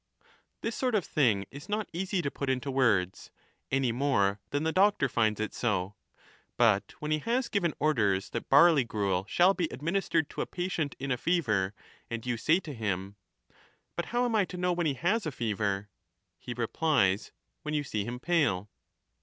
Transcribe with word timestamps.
This 0.61 0.75
sort 0.75 0.95
of 0.95 1.05
thing 1.05 1.45
is 1.51 1.69
not 1.69 1.87
easy 1.93 2.23
to 2.23 2.31
put 2.31 2.49
into 2.49 2.71
words, 2.71 3.29
any 3.69 3.91
more 3.91 4.39
than 4.49 4.63
the 4.63 4.71
doctor 4.71 5.07
finds 5.07 5.39
it 5.39 5.53
so. 5.53 5.93
But 6.57 6.95
when 6.97 7.11
he 7.11 7.19
has 7.19 7.49
given 7.49 7.75
orders 7.79 8.31
that 8.31 8.49
barley 8.49 8.83
gruel 8.83 9.27
shall 9.29 9.53
be 9.53 9.67
administered 9.69 10.27
to 10.31 10.41
a 10.41 10.47
patient 10.47 10.95
in 10.97 11.11
a 11.11 11.17
fever, 11.17 11.75
and 12.09 12.25
you 12.25 12.35
say 12.35 12.59
to 12.61 12.73
him,' 12.73 13.15
But 13.95 14.05
how 14.05 14.25
am 14.25 14.33
I 14.33 14.43
to 14.45 14.57
know 14.57 14.73
when 14.73 14.87
he 14.87 14.95
has 14.95 15.21
25 15.21 15.27
a 15.27 15.37
fever?'— 15.37 15.89
he 16.39 16.55
replies,' 16.57 17.31
When 17.61 17.75
you 17.75 17.83
see 17.83 18.03
him 18.03 18.19
pale.' 18.19 18.71